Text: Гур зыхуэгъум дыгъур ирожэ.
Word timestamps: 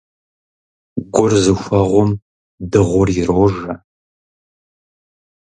Гур 1.13 1.31
зыхуэгъум 1.43 2.11
дыгъур 2.71 3.09
ирожэ. 3.19 3.73